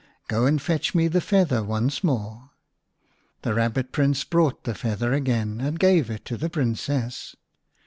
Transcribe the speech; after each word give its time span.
"Go 0.27 0.47
and 0.47 0.59
fetch 0.59 0.95
me 0.95 1.07
the 1.07 1.21
feather 1.21 1.61
once 1.61 2.03
more." 2.03 2.49
The 3.43 3.51
Eabbit 3.51 3.91
Prince 3.91 4.23
brought 4.23 4.63
the 4.63 4.73
feather 4.73 5.13
again, 5.13 5.59
and 5.61 5.77
gave 5.77 6.09
it 6.09 6.25
to 6.25 6.37
the 6.37 6.49
Princess. 6.49 7.35